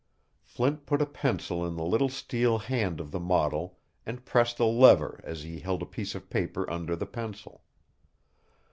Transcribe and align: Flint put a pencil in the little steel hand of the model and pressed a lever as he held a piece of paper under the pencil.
Flint 0.41 0.87
put 0.87 0.99
a 0.99 1.05
pencil 1.05 1.63
in 1.63 1.75
the 1.75 1.83
little 1.85 2.09
steel 2.09 2.57
hand 2.57 2.99
of 2.99 3.11
the 3.11 3.19
model 3.19 3.77
and 4.03 4.25
pressed 4.25 4.59
a 4.59 4.65
lever 4.65 5.21
as 5.23 5.43
he 5.43 5.59
held 5.59 5.83
a 5.83 5.85
piece 5.85 6.15
of 6.15 6.27
paper 6.27 6.67
under 6.71 6.95
the 6.95 7.05
pencil. 7.05 7.61